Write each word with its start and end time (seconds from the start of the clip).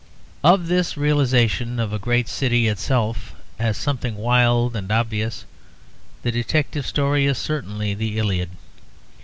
Of 0.43 0.65
this 0.65 0.97
realization 0.97 1.79
of 1.79 1.93
a 1.93 1.99
great 1.99 2.27
city 2.27 2.67
itself 2.67 3.35
as 3.59 3.77
something 3.77 4.15
wild 4.15 4.75
and 4.75 4.91
obvious 4.91 5.45
the 6.23 6.31
detective 6.31 6.87
story 6.87 7.27
is 7.27 7.37
certainly 7.37 7.93
the 7.93 8.17
'Iliad.' 8.17 8.49